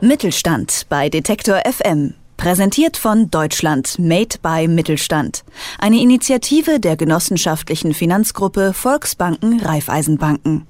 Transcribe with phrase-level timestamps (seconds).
[0.00, 2.14] Mittelstand bei Detektor FM.
[2.36, 5.42] Präsentiert von Deutschland Made by Mittelstand.
[5.76, 10.68] Eine Initiative der genossenschaftlichen Finanzgruppe Volksbanken Raiffeisenbanken.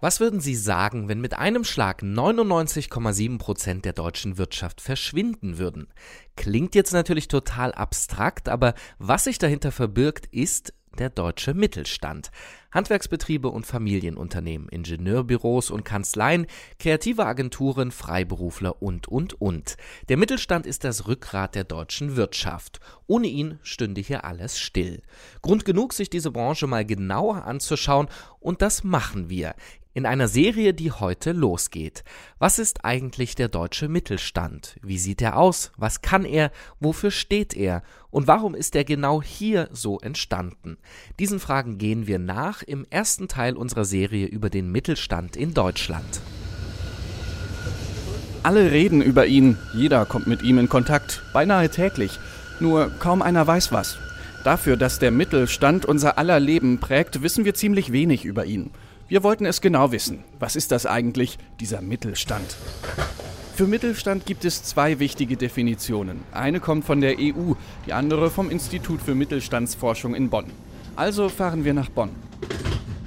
[0.00, 5.86] Was würden Sie sagen, wenn mit einem Schlag 99,7 Prozent der deutschen Wirtschaft verschwinden würden?
[6.36, 12.30] Klingt jetzt natürlich total abstrakt, aber was sich dahinter verbirgt, ist, der deutsche Mittelstand.
[12.70, 16.46] Handwerksbetriebe und Familienunternehmen, Ingenieurbüros und Kanzleien,
[16.78, 19.76] kreative Agenturen, Freiberufler und, und, und.
[20.10, 22.80] Der Mittelstand ist das Rückgrat der deutschen Wirtschaft.
[23.06, 25.00] Ohne ihn stünde hier alles still.
[25.40, 28.08] Grund genug, sich diese Branche mal genauer anzuschauen
[28.40, 29.54] und das machen wir
[29.94, 32.04] in einer Serie, die heute losgeht.
[32.38, 34.76] Was ist eigentlich der deutsche Mittelstand?
[34.82, 35.72] Wie sieht er aus?
[35.76, 36.50] Was kann er?
[36.80, 37.82] Wofür steht er?
[38.10, 40.78] Und warum ist er genau hier so entstanden?
[41.18, 46.20] Diesen Fragen gehen wir nach im ersten Teil unserer Serie über den Mittelstand in Deutschland.
[48.42, 52.18] Alle reden über ihn, jeder kommt mit ihm in Kontakt, beinahe täglich.
[52.60, 53.98] Nur kaum einer weiß was.
[54.44, 58.70] Dafür, dass der Mittelstand unser aller Leben prägt, wissen wir ziemlich wenig über ihn.
[59.08, 60.22] Wir wollten es genau wissen.
[60.38, 62.56] Was ist das eigentlich, dieser Mittelstand?
[63.54, 66.20] Für Mittelstand gibt es zwei wichtige Definitionen.
[66.30, 67.54] Eine kommt von der EU,
[67.86, 70.44] die andere vom Institut für Mittelstandsforschung in Bonn.
[70.94, 72.10] Also fahren wir nach Bonn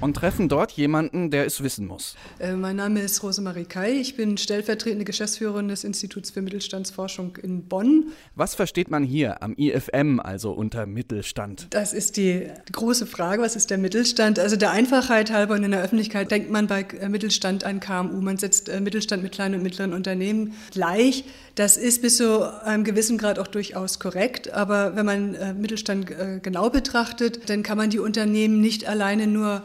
[0.01, 2.15] und treffen dort jemanden, der es wissen muss.
[2.39, 3.91] Äh, mein Name ist Rosemarie Kai.
[3.93, 8.07] Ich bin stellvertretende Geschäftsführerin des Instituts für Mittelstandsforschung in Bonn.
[8.35, 11.67] Was versteht man hier am IFM also unter Mittelstand?
[11.69, 13.41] Das ist die große Frage.
[13.41, 14.39] Was ist der Mittelstand?
[14.39, 18.21] Also der Einfachheit halber und in der Öffentlichkeit denkt man bei äh, Mittelstand an KMU.
[18.21, 21.23] Man setzt äh, Mittelstand mit kleinen und mittleren Unternehmen gleich.
[21.55, 24.51] Das ist bis zu einem gewissen Grad auch durchaus korrekt.
[24.53, 26.07] Aber wenn man Mittelstand
[26.41, 29.63] genau betrachtet, dann kann man die Unternehmen nicht alleine nur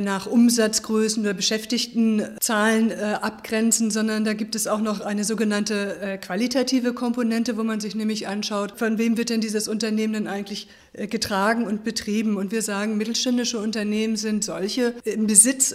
[0.00, 6.18] nach Umsatzgrößen oder Beschäftigtenzahlen äh, abgrenzen, sondern da gibt es auch noch eine sogenannte äh,
[6.18, 10.68] qualitative Komponente, wo man sich nämlich anschaut, von wem wird denn dieses Unternehmen denn eigentlich
[10.92, 12.36] getragen und betrieben.
[12.36, 15.72] Und wir sagen, mittelständische Unternehmen sind solche im Besitz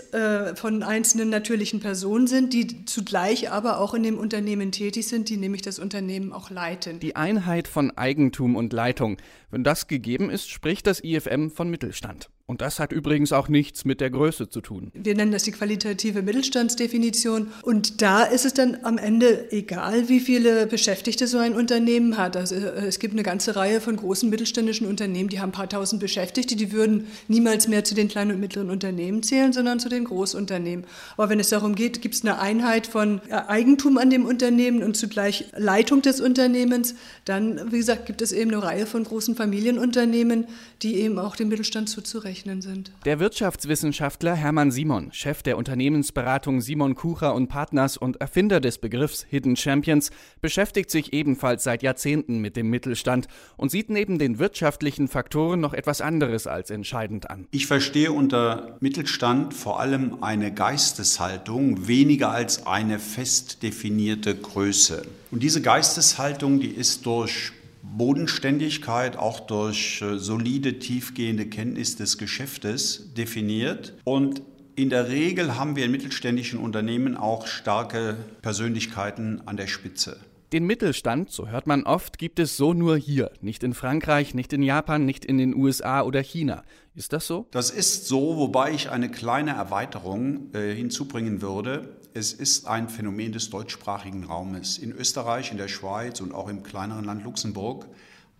[0.56, 5.38] von einzelnen natürlichen Personen sind, die zugleich aber auch in dem Unternehmen tätig sind, die
[5.38, 7.00] nämlich das Unternehmen auch leiten.
[7.00, 9.16] Die Einheit von Eigentum und Leitung.
[9.52, 12.30] Wenn das gegeben ist, spricht das IFM von Mittelstand.
[12.48, 14.92] Und das hat übrigens auch nichts mit der Größe zu tun.
[14.94, 17.48] Wir nennen das die qualitative Mittelstandsdefinition.
[17.64, 22.38] Und da ist es dann am Ende egal, wie viele Beschäftigte so ein Unternehmen hat.
[22.38, 25.70] Also äh, es gibt eine ganze Reihe von großen mittelständischen Unternehmen, die haben ein paar
[25.70, 29.90] tausend Beschäftigte, die würden niemals mehr zu den kleinen und mittleren Unternehmen zählen, sondern zu
[29.90, 30.86] den Großunternehmen.
[31.18, 34.84] Aber wenn es darum geht, gibt es eine Einheit von äh, Eigentum an dem Unternehmen
[34.84, 36.94] und zugleich Leitung des Unternehmens,
[37.26, 40.46] dann, wie gesagt, gibt es eben eine Reihe von großen Familienunternehmen,
[40.84, 42.92] die eben auch dem Mittelstand zuzurechnen rechnen sind.
[43.06, 49.26] Der Wirtschaftswissenschaftler Hermann Simon, Chef der Unternehmensberatung Simon Kucher und Partners und Erfinder des Begriffs
[49.30, 55.08] Hidden Champions, beschäftigt sich ebenfalls seit Jahrzehnten mit dem Mittelstand und sieht neben den wirtschaftlichen
[55.08, 57.48] Faktoren noch etwas anderes als entscheidend an.
[57.52, 65.08] Ich verstehe unter Mittelstand vor allem eine Geisteshaltung, weniger als eine fest definierte Größe.
[65.32, 67.54] Und diese Geisteshaltung, die ist durch
[67.98, 73.94] Bodenständigkeit auch durch äh, solide, tiefgehende Kenntnis des Geschäftes definiert.
[74.04, 74.42] Und
[74.76, 80.20] in der Regel haben wir in mittelständischen Unternehmen auch starke Persönlichkeiten an der Spitze.
[80.52, 84.54] Den Mittelstand, so hört man oft, gibt es so nur hier, nicht in Frankreich, nicht
[84.54, 86.64] in Japan, nicht in den USA oder China.
[86.96, 87.46] Ist das so?
[87.52, 91.98] Das ist so, wobei ich eine kleine Erweiterung äh, hinzubringen würde.
[92.14, 94.78] Es ist ein Phänomen des deutschsprachigen Raumes.
[94.78, 97.88] In Österreich, in der Schweiz und auch im kleineren Land Luxemburg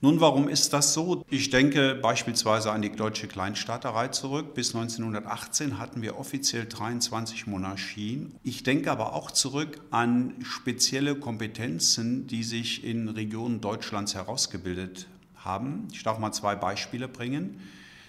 [0.02, 1.24] nun, warum ist das so?
[1.30, 4.54] Ich denke beispielsweise an die deutsche Kleinstaaterei zurück.
[4.54, 8.36] Bis 1918 hatten wir offiziell 23 Monarchien.
[8.44, 15.88] Ich denke aber auch zurück an spezielle Kompetenzen, die sich in Regionen Deutschlands herausgebildet haben.
[15.92, 17.62] Ich darf mal zwei Beispiele bringen.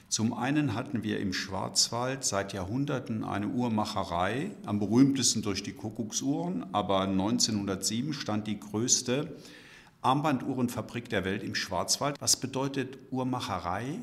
[0.09, 6.73] Zum einen hatten wir im Schwarzwald seit Jahrhunderten eine Uhrmacherei, am berühmtesten durch die Kuckucksuhren,
[6.73, 9.37] aber 1907 stand die größte
[10.03, 12.21] Armbanduhrenfabrik der Welt im Schwarzwald.
[12.21, 14.01] Was bedeutet Uhrmacherei?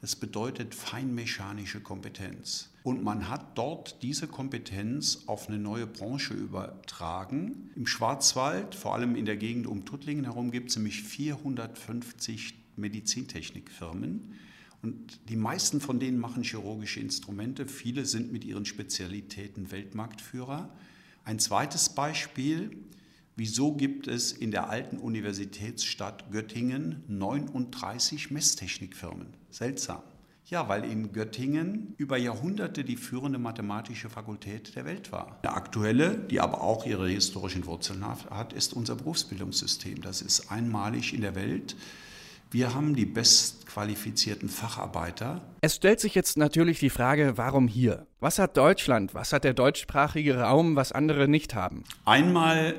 [0.00, 2.70] Das bedeutet feinmechanische Kompetenz.
[2.82, 7.70] Und man hat dort diese Kompetenz auf eine neue Branche übertragen.
[7.76, 14.34] Im Schwarzwald, vor allem in der Gegend um Tuttlingen herum, gibt es nämlich 450 Medizintechnikfirmen.
[14.84, 17.66] Und die meisten von denen machen chirurgische Instrumente.
[17.66, 20.68] Viele sind mit ihren Spezialitäten Weltmarktführer.
[21.24, 22.70] Ein zweites Beispiel,
[23.36, 29.26] Wieso gibt es in der alten Universitätsstadt Göttingen 39 Messtechnikfirmen?
[29.50, 30.04] Seltsam.
[30.46, 35.40] Ja, weil in Göttingen über Jahrhunderte die führende mathematische Fakultät der Welt war.
[35.42, 40.00] Eine aktuelle, die aber auch ihre historischen Wurzeln hat, ist unser Berufsbildungssystem.
[40.00, 41.74] Das ist einmalig in der Welt.
[42.54, 45.42] Wir haben die bestqualifizierten Facharbeiter.
[45.60, 48.06] Es stellt sich jetzt natürlich die Frage, warum hier?
[48.20, 51.82] Was hat Deutschland, was hat der deutschsprachige Raum, was andere nicht haben?
[52.04, 52.76] Einmal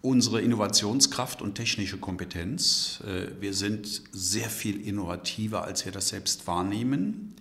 [0.00, 3.00] unsere Innovationskraft und technische Kompetenz.
[3.06, 7.36] Äh, wir sind sehr viel innovativer, als wir das selbst wahrnehmen,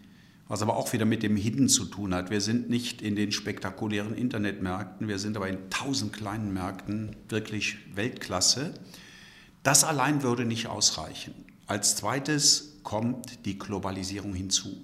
[0.48, 2.30] was aber auch wieder mit dem Hidden zu tun hat.
[2.30, 7.78] Wir sind nicht in den spektakulären Internetmärkten, wir sind aber in tausend kleinen Märkten wirklich
[7.96, 8.76] Weltklasse.
[9.64, 11.34] Das allein würde nicht ausreichen.
[11.68, 14.84] Als zweites kommt die Globalisierung hinzu.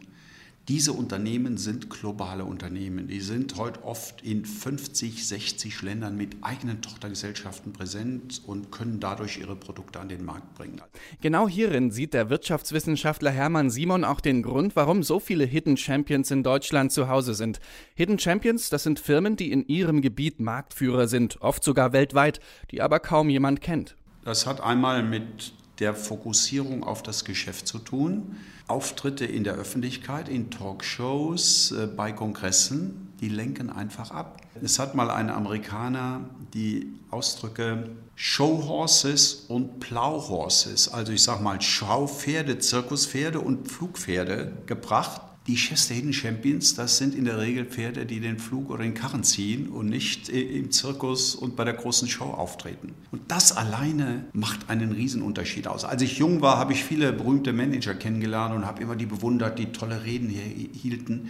[0.67, 3.07] Diese Unternehmen sind globale Unternehmen.
[3.07, 9.37] Die sind heute oft in 50, 60 Ländern mit eigenen Tochtergesellschaften präsent und können dadurch
[9.37, 10.81] ihre Produkte an den Markt bringen.
[11.21, 16.31] Genau hierin sieht der Wirtschaftswissenschaftler Hermann Simon auch den Grund, warum so viele Hidden Champions
[16.31, 17.61] in Deutschland zu Hause sind.
[17.95, 22.41] Hidden Champions, das sind Firmen, die in ihrem Gebiet Marktführer sind, oft sogar weltweit,
[22.71, 23.95] die aber kaum jemand kennt.
[24.25, 28.37] Das hat einmal mit der Fokussierung auf das Geschäft zu tun.
[28.67, 34.41] Auftritte in der Öffentlichkeit, in Talkshows, äh, bei Kongressen, die lenken einfach ab.
[34.61, 36.21] Es hat mal ein Amerikaner
[36.53, 45.21] die Ausdrücke Showhorses und Plowhorses, also ich sage mal Schaupferde, Zirkuspferde und Flugpferde gebracht.
[45.47, 48.93] Die Chester Hidden Champions, das sind in der Regel Pferde, die den Flug oder den
[48.93, 52.93] Karren ziehen und nicht im Zirkus und bei der großen Show auftreten.
[53.11, 55.85] Und das alleine macht einen Riesenunterschied aus.
[55.85, 59.57] Als ich jung war, habe ich viele berühmte Manager kennengelernt und habe immer die bewundert,
[59.57, 61.29] die tolle Reden hier hielten.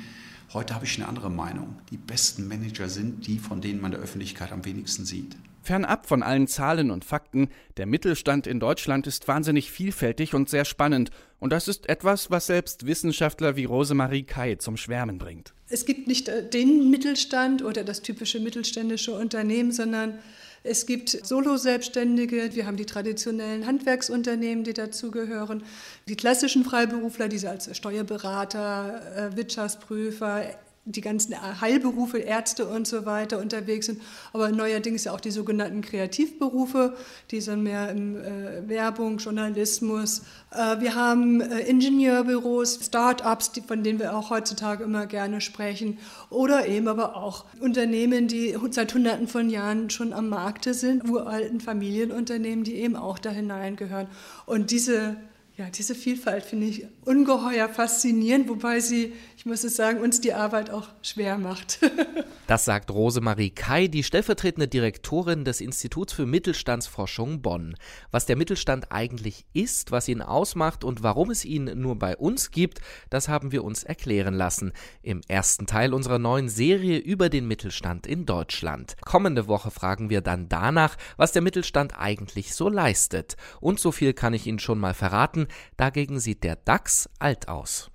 [0.51, 1.75] Heute habe ich eine andere Meinung.
[1.91, 5.35] Die besten Manager sind die, von denen man der Öffentlichkeit am wenigsten sieht.
[5.67, 10.63] Fernab von allen Zahlen und Fakten, der Mittelstand in Deutschland ist wahnsinnig vielfältig und sehr
[10.63, 11.11] spannend.
[11.39, 15.53] Und das ist etwas, was selbst Wissenschaftler wie Rosemarie Kai zum Schwärmen bringt.
[15.67, 20.19] Es gibt nicht äh, den Mittelstand oder das typische mittelständische Unternehmen, sondern
[20.63, 25.63] es gibt Solo-Selbstständige, wir haben die traditionellen Handwerksunternehmen, die dazugehören,
[26.07, 30.45] die klassischen Freiberufler, die als Steuerberater, äh, Wirtschaftsprüfer,
[30.87, 34.01] die ganzen Heilberufe, Ärzte und so weiter unterwegs sind,
[34.31, 36.95] aber neuerdings ja auch die sogenannten Kreativberufe,
[37.29, 40.23] die sind mehr in äh, Werbung, Journalismus.
[40.51, 45.99] Äh, wir haben äh, Ingenieurbüros, Start-ups, von denen wir auch heutzutage immer gerne sprechen,
[46.29, 51.59] oder eben aber auch Unternehmen, die seit Hunderten von Jahren schon am Markte sind, uralten
[51.59, 54.07] Familienunternehmen, die eben auch da hineingehören.
[54.45, 55.17] Und diese
[55.57, 60.33] ja, diese Vielfalt finde ich ungeheuer faszinierend, wobei sie, ich muss es sagen, uns die
[60.33, 61.79] Arbeit auch schwer macht.
[62.47, 67.73] das sagt Rosemarie Kai, die stellvertretende Direktorin des Instituts für Mittelstandsforschung Bonn.
[68.11, 72.51] Was der Mittelstand eigentlich ist, was ihn ausmacht und warum es ihn nur bei uns
[72.51, 72.79] gibt,
[73.09, 78.05] das haben wir uns erklären lassen im ersten Teil unserer neuen Serie über den Mittelstand
[78.05, 78.95] in Deutschland.
[79.03, 83.37] Kommende Woche fragen wir dann danach, was der Mittelstand eigentlich so leistet.
[83.59, 85.46] Und so viel kann ich Ihnen schon mal verraten,
[85.77, 87.89] dagegen sieht der DAX alt aus.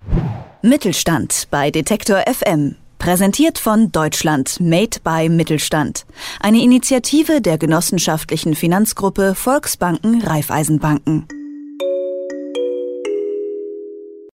[0.61, 2.75] Mittelstand bei Detektor FM.
[2.97, 6.05] Präsentiert von Deutschland Made by Mittelstand.
[6.39, 11.27] Eine Initiative der genossenschaftlichen Finanzgruppe Volksbanken Raiffeisenbanken.